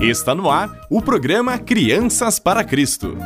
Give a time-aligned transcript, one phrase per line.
[0.00, 3.18] Está no ar o programa Crianças para Cristo.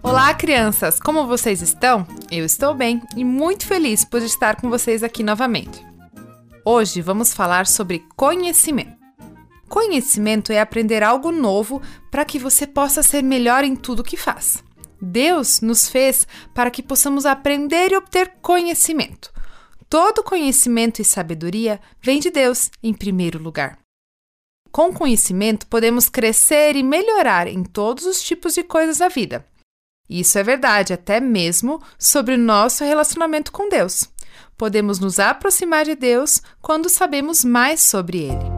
[0.00, 1.00] Olá, crianças!
[1.00, 2.06] Como vocês estão?
[2.30, 5.84] Eu estou bem e muito feliz por estar com vocês aqui novamente.
[6.64, 8.96] Hoje vamos falar sobre conhecimento.
[9.68, 14.62] Conhecimento é aprender algo novo para que você possa ser melhor em tudo que faz.
[15.00, 19.31] Deus nos fez para que possamos aprender e obter conhecimento.
[19.92, 23.78] Todo conhecimento e sabedoria vem de Deus, em primeiro lugar.
[24.70, 29.44] Com conhecimento, podemos crescer e melhorar em todos os tipos de coisas da vida.
[30.08, 34.08] Isso é verdade até mesmo sobre o nosso relacionamento com Deus.
[34.56, 38.51] Podemos nos aproximar de Deus quando sabemos mais sobre Ele.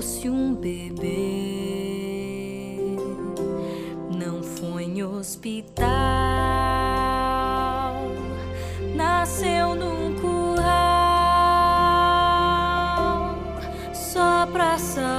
[0.00, 1.08] Tornou-se um bebê,
[4.10, 5.84] não foi em hospital,
[8.96, 10.64] nasceu num curral
[13.92, 15.09] só pra salvar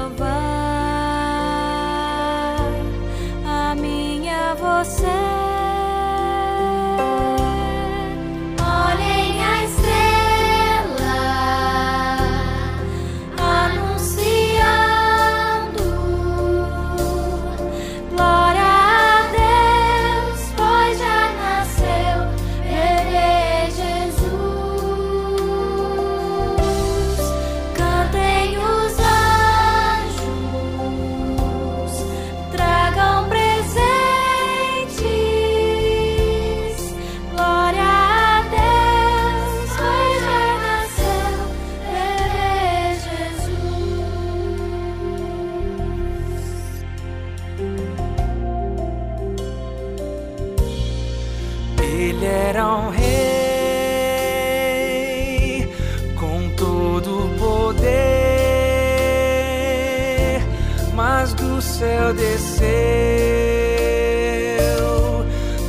[61.62, 62.56] céu desceu,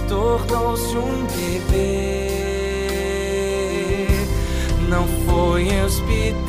[0.09, 2.29] tornou-se um bebê.
[4.89, 6.42] Não foi em hospital,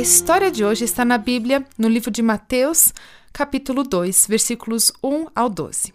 [0.00, 2.90] A história de hoje está na Bíblia, no livro de Mateus,
[3.34, 5.92] capítulo 2, versículos 1 ao 12.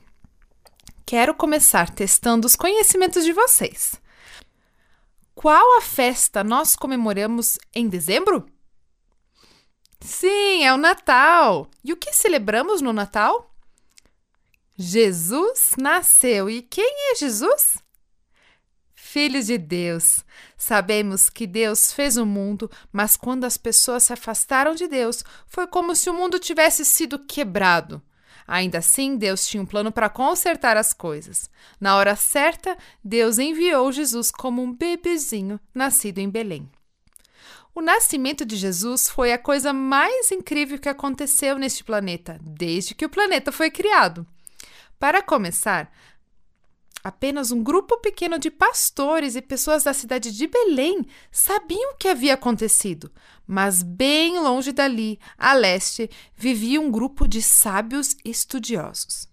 [1.04, 4.00] Quero começar testando os conhecimentos de vocês.
[5.34, 8.46] Qual a festa nós comemoramos em dezembro?
[10.00, 11.68] Sim, é o Natal.
[11.84, 13.56] E o que celebramos no Natal?
[14.78, 16.48] Jesus nasceu.
[16.48, 17.78] E quem é Jesus?
[19.15, 20.25] Filhos de Deus.
[20.57, 25.65] Sabemos que Deus fez o mundo, mas quando as pessoas se afastaram de Deus, foi
[25.67, 28.01] como se o mundo tivesse sido quebrado.
[28.45, 31.50] Ainda assim, Deus tinha um plano para consertar as coisas.
[31.79, 36.69] Na hora certa, Deus enviou Jesus como um bebezinho nascido em Belém.
[37.73, 43.06] O nascimento de Jesus foi a coisa mais incrível que aconteceu neste planeta, desde que
[43.06, 44.27] o planeta foi criado.
[45.00, 45.89] Para começar,
[47.06, 52.07] apenas um grupo pequeno de pastores e pessoas da cidade de Belém sabiam o que
[52.07, 53.12] havia acontecido,
[53.46, 59.30] mas bem longe dali, a leste, vivia um grupo de sábios estudiosos.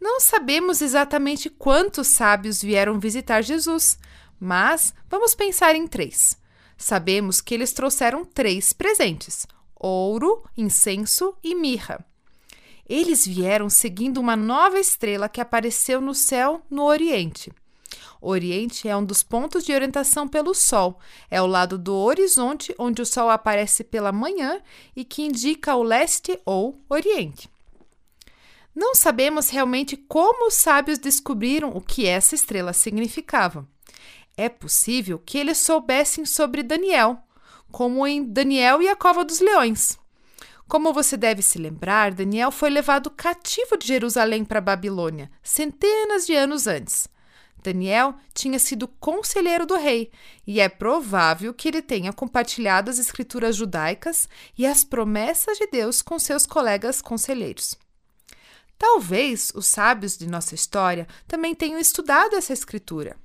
[0.00, 3.98] Não sabemos exatamente quantos sábios vieram visitar Jesus,
[4.40, 6.38] mas vamos pensar em três.
[6.74, 9.46] Sabemos que eles trouxeram três presentes:
[9.76, 12.02] ouro, incenso e mirra.
[12.90, 17.52] Eles vieram seguindo uma nova estrela que apareceu no céu no Oriente.
[18.20, 20.98] O Oriente é um dos pontos de orientação pelo Sol.
[21.30, 24.60] É o lado do horizonte onde o Sol aparece pela manhã
[24.96, 27.48] e que indica o leste ou Oriente.
[28.74, 33.68] Não sabemos realmente como os sábios descobriram o que essa estrela significava.
[34.36, 37.18] É possível que eles soubessem sobre Daniel,
[37.70, 39.96] como em Daniel e a Cova dos Leões.
[40.70, 46.36] Como você deve se lembrar, Daniel foi levado cativo de Jerusalém para Babilônia, centenas de
[46.36, 47.08] anos antes.
[47.60, 50.12] Daniel tinha sido conselheiro do rei,
[50.46, 56.02] e é provável que ele tenha compartilhado as escrituras judaicas e as promessas de Deus
[56.02, 57.76] com seus colegas conselheiros.
[58.78, 63.16] Talvez os sábios de nossa história também tenham estudado essa escritura.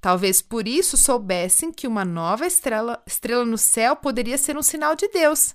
[0.00, 4.94] Talvez por isso soubessem que uma nova estrela, estrela no céu poderia ser um sinal
[4.94, 5.52] de Deus.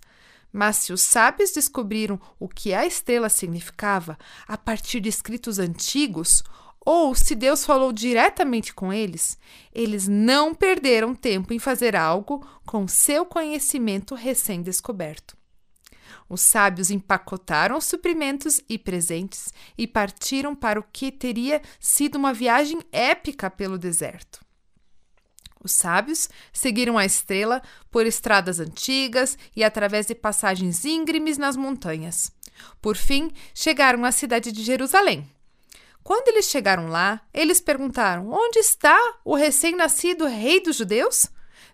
[0.52, 4.18] Mas se os sábios descobriram o que a estrela significava
[4.48, 6.44] a partir de escritos antigos,
[6.84, 9.38] ou se Deus falou diretamente com eles,
[9.74, 15.38] eles não perderam tempo em fazer algo com seu conhecimento recém-descoberto.
[16.28, 22.80] Os sábios empacotaram suprimentos e presentes e partiram para o que teria sido uma viagem
[22.92, 24.41] épica pelo deserto.
[25.64, 27.62] Os sábios seguiram a estrela
[27.92, 32.32] por estradas antigas e através de passagens íngremes nas montanhas.
[32.82, 35.30] Por fim, chegaram à cidade de Jerusalém.
[36.04, 41.28] Quando eles chegaram lá, eles perguntaram: Onde está o recém-nascido rei dos judeus?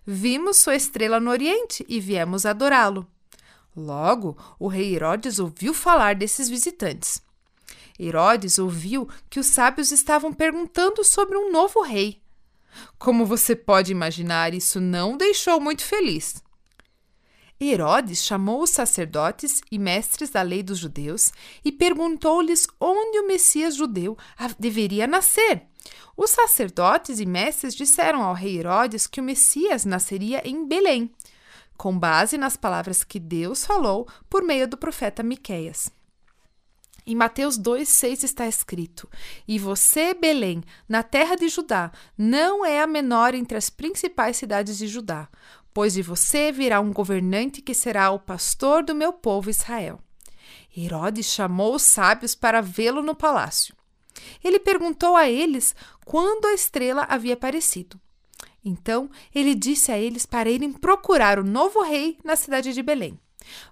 [0.06, 3.06] Vimos sua estrela no Oriente e viemos adorá-lo.
[3.74, 7.22] Logo, o rei Herodes ouviu falar desses visitantes.
[7.98, 12.20] Herodes ouviu que os sábios estavam perguntando sobre um novo rei.
[12.98, 16.42] Como você pode imaginar, isso não deixou muito feliz.
[17.60, 21.32] Herodes chamou os sacerdotes e mestres da lei dos judeus
[21.64, 24.16] e perguntou-lhes onde o Messias judeu
[24.58, 25.66] deveria nascer.
[26.16, 31.10] Os sacerdotes e mestres disseram ao rei Herodes que o Messias nasceria em Belém,
[31.76, 35.90] com base nas palavras que Deus falou por meio do profeta Miqueias.
[37.10, 39.08] Em Mateus 2,6 está escrito:
[39.48, 44.76] E você, Belém, na terra de Judá, não é a menor entre as principais cidades
[44.76, 45.26] de Judá,
[45.72, 49.98] pois de você virá um governante que será o pastor do meu povo Israel.
[50.76, 53.74] Herodes chamou os sábios para vê-lo no palácio.
[54.44, 57.98] Ele perguntou a eles quando a estrela havia aparecido.
[58.62, 63.18] Então ele disse a eles para irem procurar o novo rei na cidade de Belém.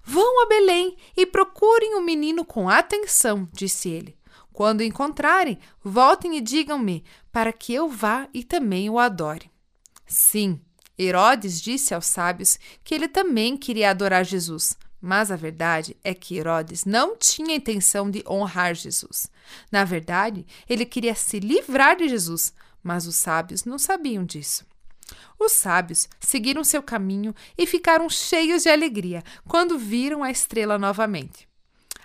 [0.02, 4.16] Vão a Belém e procurem o menino com atenção, disse ele.
[4.52, 9.50] Quando o encontrarem, voltem e digam-me, para que eu vá e também o adore.
[10.06, 10.60] Sim,
[10.98, 16.36] Herodes disse aos sábios que ele também queria adorar Jesus, mas a verdade é que
[16.36, 19.30] Herodes não tinha intenção de honrar Jesus.
[19.70, 24.64] Na verdade, ele queria se livrar de Jesus, mas os sábios não sabiam disso.
[25.38, 31.48] Os sábios seguiram seu caminho e ficaram cheios de alegria quando viram a estrela novamente.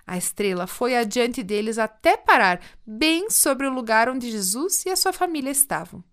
[0.05, 4.95] A estrela foi adiante deles até parar bem sobre o lugar onde Jesus e a
[4.95, 6.03] sua família estavam.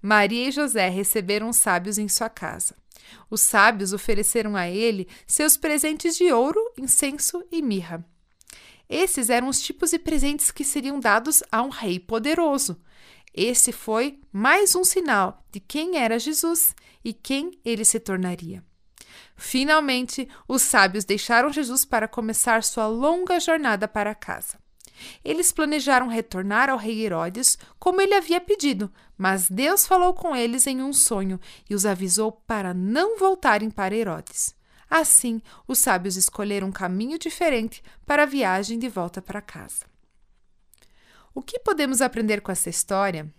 [0.00, 2.76] Maria e José receberam os sábios em sua casa.
[3.28, 8.04] Os sábios ofereceram a ele seus presentes de ouro, incenso e mirra.
[8.88, 12.78] Esses eram os tipos de presentes que seriam dados a um rei poderoso.
[13.34, 18.62] Esse foi mais um sinal de quem era Jesus e quem ele se tornaria.
[19.36, 24.60] Finalmente, os sábios deixaram Jesus para começar sua longa jornada para casa.
[25.24, 30.66] Eles planejaram retornar ao rei Herodes como ele havia pedido, mas Deus falou com eles
[30.66, 34.54] em um sonho e os avisou para não voltarem para Herodes.
[34.88, 39.91] Assim, os sábios escolheram um caminho diferente para a viagem de volta para casa.
[41.34, 43.32] O que podemos aprender com essa história?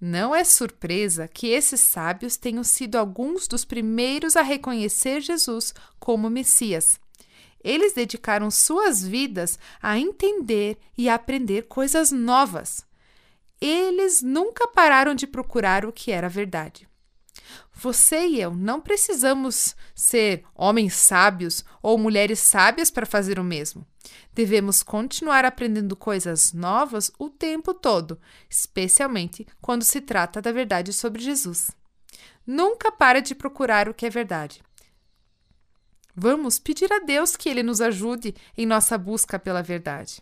[0.00, 6.28] Não é surpresa que esses sábios tenham sido alguns dos primeiros a reconhecer Jesus como
[6.28, 7.00] Messias.
[7.62, 12.84] Eles dedicaram suas vidas a entender e a aprender coisas novas.
[13.60, 16.88] Eles nunca pararam de procurar o que era verdade.
[17.72, 23.86] Você e eu não precisamos ser homens sábios ou mulheres sábias para fazer o mesmo.
[24.34, 31.22] Devemos continuar aprendendo coisas novas o tempo todo, especialmente quando se trata da verdade sobre
[31.22, 31.70] Jesus.
[32.46, 34.62] Nunca pare de procurar o que é verdade.
[36.14, 40.20] Vamos pedir a Deus que Ele nos ajude em nossa busca pela verdade.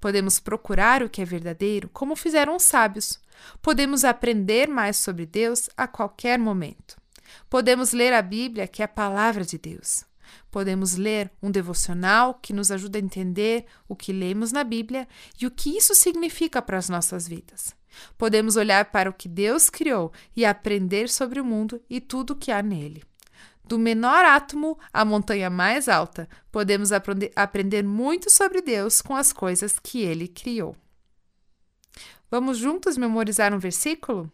[0.00, 3.20] Podemos procurar o que é verdadeiro, como fizeram os sábios.
[3.60, 6.96] Podemos aprender mais sobre Deus a qualquer momento.
[7.48, 10.04] Podemos ler a Bíblia, que é a palavra de Deus.
[10.50, 15.06] Podemos ler um devocional que nos ajuda a entender o que lemos na Bíblia
[15.40, 17.74] e o que isso significa para as nossas vidas.
[18.16, 22.36] Podemos olhar para o que Deus criou e aprender sobre o mundo e tudo o
[22.36, 23.02] que há nele.
[23.68, 29.78] Do menor átomo à montanha mais alta, podemos aprender, muito sobre Deus com as coisas
[29.78, 30.74] que ele criou.
[32.30, 34.32] Vamos juntos memorizar um versículo?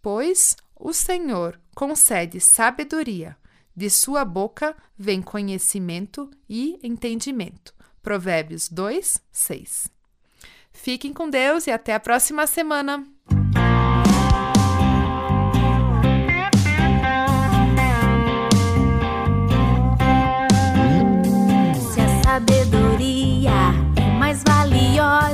[0.00, 3.36] Pois o Senhor concede sabedoria,
[3.76, 7.74] de sua boca vem conhecimento e entendimento.
[8.02, 9.88] Provérbios 2, 6.
[10.72, 13.06] Fiquem com Deus e até a próxima semana!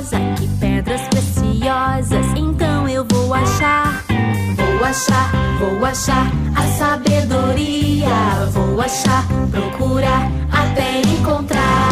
[0.09, 4.03] Valiosa que pedras preciosas, então eu vou achar,
[4.55, 11.89] vou achar, vou achar a sabedoria, vou achar, procurar até encontrar.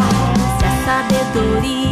[0.60, 1.87] Se a sabedoria